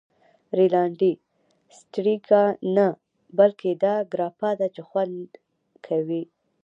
[0.57, 1.13] رینالډي:
[1.77, 2.43] سټریګا
[2.75, 2.87] نه،
[3.37, 5.29] بلکې دا ګراپا ده چې خوند
[5.85, 6.23] کوی.